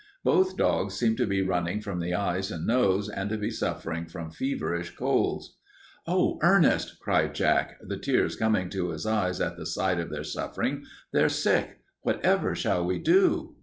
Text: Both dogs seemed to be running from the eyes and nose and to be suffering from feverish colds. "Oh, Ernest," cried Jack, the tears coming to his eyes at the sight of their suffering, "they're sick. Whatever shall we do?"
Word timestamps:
Both 0.23 0.57
dogs 0.57 0.95
seemed 0.95 1.17
to 1.17 1.27
be 1.27 1.43
running 1.43 1.79
from 1.79 1.99
the 1.99 2.15
eyes 2.15 2.49
and 2.49 2.65
nose 2.65 3.07
and 3.07 3.29
to 3.29 3.37
be 3.37 3.51
suffering 3.51 4.07
from 4.07 4.31
feverish 4.31 4.95
colds. 4.95 5.59
"Oh, 6.07 6.39
Ernest," 6.41 6.97
cried 6.99 7.35
Jack, 7.35 7.77
the 7.83 7.97
tears 7.99 8.35
coming 8.35 8.71
to 8.71 8.89
his 8.89 9.05
eyes 9.05 9.39
at 9.39 9.57
the 9.57 9.65
sight 9.67 9.99
of 9.99 10.09
their 10.09 10.23
suffering, 10.23 10.85
"they're 11.13 11.29
sick. 11.29 11.81
Whatever 12.01 12.55
shall 12.55 12.83
we 12.83 12.97
do?" 12.97 13.57